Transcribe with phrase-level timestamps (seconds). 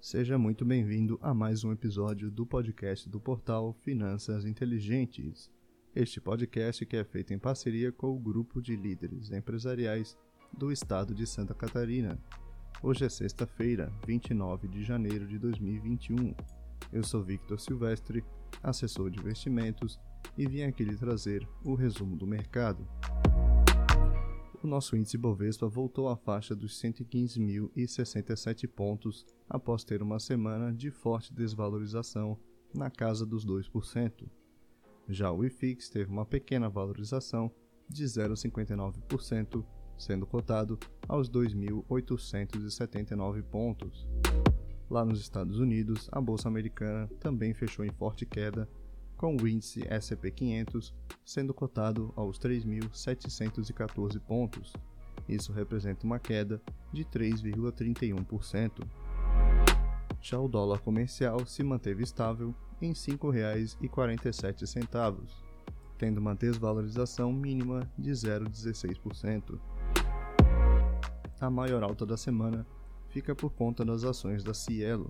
[0.00, 5.50] Seja muito bem-vindo a mais um episódio do podcast do portal Finanças Inteligentes.
[5.94, 10.16] Este podcast que é feito em parceria com o grupo de líderes empresariais
[10.56, 12.18] do estado de Santa Catarina.
[12.82, 16.34] Hoje é sexta-feira, 29 de janeiro de 2021.
[16.90, 18.24] Eu sou Victor Silvestre,
[18.62, 20.00] assessor de investimentos,
[20.36, 22.88] e vim aqui lhe trazer o resumo do mercado
[24.62, 30.90] o nosso índice Bovespa voltou à faixa dos 115.067 pontos após ter uma semana de
[30.90, 32.38] forte desvalorização
[32.74, 34.28] na casa dos 2%.
[35.08, 37.50] Já o IFIX teve uma pequena valorização
[37.88, 39.64] de 0,59%,
[39.98, 44.06] sendo cotado aos 2.879 pontos.
[44.88, 48.68] Lá nos Estados Unidos, a bolsa americana também fechou em forte queda
[49.20, 54.72] com o índice S&P 500 sendo cotado aos 3.714 pontos.
[55.28, 56.58] Isso representa uma queda
[56.90, 58.82] de 3,31%.
[60.22, 65.28] Já o dólar comercial se manteve estável em R$ 5,47,
[65.98, 69.60] tendo uma desvalorização mínima de 0,16%.
[71.38, 72.66] A maior alta da semana
[73.10, 75.08] fica por conta das ações da Cielo,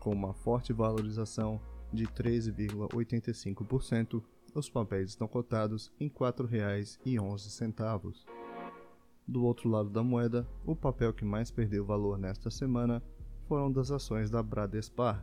[0.00, 1.60] com uma forte valorização
[1.92, 4.22] de 13,85%,
[4.54, 8.24] os papéis estão cotados em R$ 4,11.
[9.28, 13.02] Do outro lado da moeda, o papel que mais perdeu valor nesta semana
[13.48, 15.22] foram das ações da Bradespar.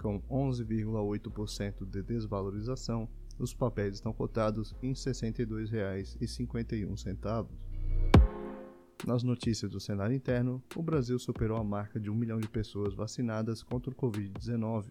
[0.00, 7.46] Com 11,8% de desvalorização, os papéis estão cotados em R$ 62,51.
[9.06, 12.94] Nas notícias do cenário interno, o Brasil superou a marca de um milhão de pessoas
[12.94, 14.86] vacinadas contra o Covid-19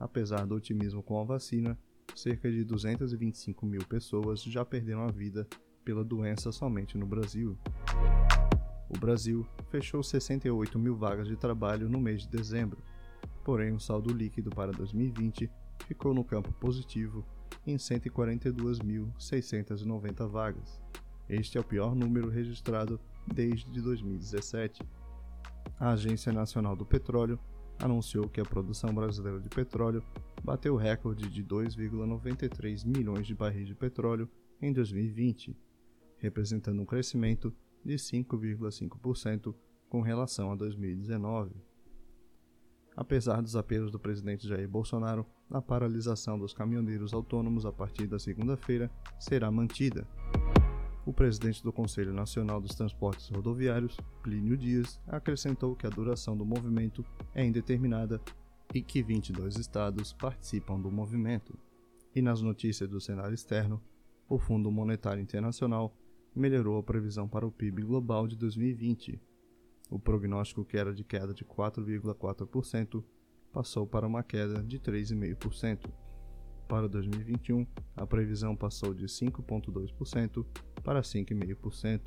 [0.00, 1.76] Apesar do otimismo com a vacina,
[2.16, 5.46] cerca de 225 mil pessoas já perderam a vida
[5.84, 7.58] pela doença somente no Brasil.
[8.88, 12.82] O Brasil fechou 68 mil vagas de trabalho no mês de dezembro,
[13.44, 15.50] porém o saldo líquido para 2020
[15.86, 17.22] ficou no campo positivo
[17.66, 20.80] em 142.690 vagas.
[21.28, 24.82] Este é o pior número registrado desde 2017.
[25.78, 27.38] A Agência Nacional do Petróleo
[27.80, 30.02] anunciou que a produção brasileira de petróleo
[30.42, 34.28] bateu o recorde de 2,93 milhões de barris de petróleo
[34.60, 35.56] em 2020,
[36.18, 37.52] representando um crescimento
[37.84, 39.54] de 5,5%
[39.88, 41.54] com relação a 2019.
[42.96, 48.18] Apesar dos apelos do presidente Jair Bolsonaro, a paralisação dos caminhoneiros autônomos a partir da
[48.18, 50.06] segunda-feira será mantida.
[51.10, 56.46] O presidente do Conselho Nacional dos Transportes Rodoviários, Plínio Dias, acrescentou que a duração do
[56.46, 57.04] movimento
[57.34, 58.20] é indeterminada
[58.72, 61.58] e que 22 estados participam do movimento.
[62.14, 63.82] E nas notícias do cenário externo,
[64.28, 65.92] o Fundo Monetário Internacional
[66.32, 69.20] melhorou a previsão para o PIB global de 2020.
[69.90, 73.02] O prognóstico que era de queda de 4,4%
[73.52, 75.90] passou para uma queda de 3,5%.
[76.68, 77.66] Para 2021,
[77.96, 80.46] a previsão passou de 5,2%
[80.82, 82.00] para 5,5%.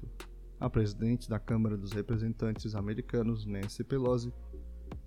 [0.60, 4.34] A presidente da Câmara dos Representantes americanos, Nancy Pelosi,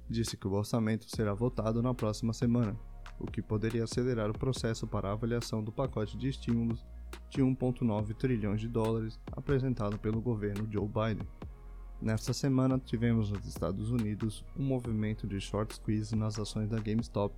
[0.09, 2.77] disse que o orçamento será votado na próxima semana,
[3.19, 6.85] o que poderia acelerar o processo para a avaliação do pacote de estímulos
[7.31, 11.27] de 1,9 trilhões de dólares apresentado pelo governo Joe Biden.
[12.01, 17.35] Nesta semana, tivemos nos Estados Unidos um movimento de short squeeze nas ações da GameStop.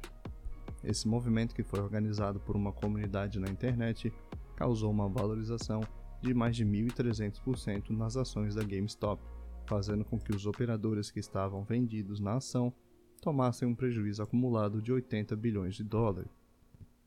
[0.82, 4.12] Esse movimento, que foi organizado por uma comunidade na internet,
[4.56, 5.80] causou uma valorização
[6.20, 9.22] de mais de 1.300% nas ações da GameStop,
[9.66, 12.72] fazendo com que os operadores que estavam vendidos na ação
[13.20, 16.30] tomassem um prejuízo acumulado de 80 bilhões de dólares.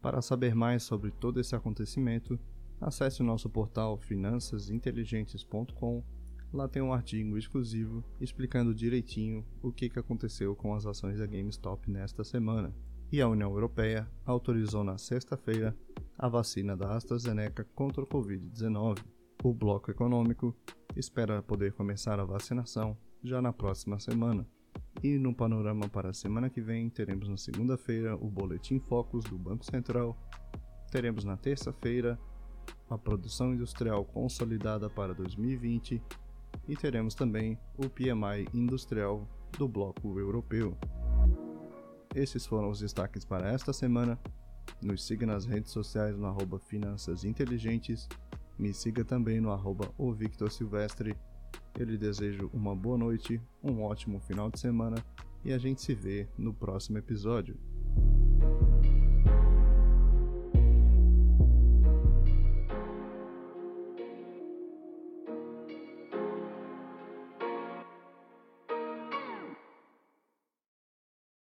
[0.02, 2.40] Para saber mais sobre todo esse acontecimento,
[2.80, 6.04] acesse o nosso portal finançasinteligentes.com.
[6.52, 11.90] Lá tem um artigo exclusivo explicando direitinho o que aconteceu com as ações da GameStop
[11.90, 12.76] nesta semana.
[13.12, 15.78] E a União Europeia autorizou na sexta-feira
[16.22, 19.00] a vacina da AstraZeneca contra o Covid-19.
[19.44, 20.56] O bloco econômico
[20.96, 24.48] espera poder começar a vacinação já na próxima semana.
[25.02, 29.38] E no panorama para a semana que vem, teremos na segunda-feira o Boletim Focus do
[29.38, 30.16] Banco Central,
[30.92, 32.20] teremos na terça-feira
[32.88, 36.00] a produção industrial consolidada para 2020
[36.68, 40.78] e teremos também o PMI industrial do bloco europeu.
[42.14, 44.20] Esses foram os destaques para esta semana.
[44.82, 48.08] Nos siga nas redes sociais no arroba Finanças Inteligentes.
[48.58, 51.16] Me siga também no arroba o Victor Silvestre.
[51.78, 55.04] Eu lhe desejo uma boa noite, um ótimo final de semana
[55.44, 57.58] e a gente se vê no próximo episódio.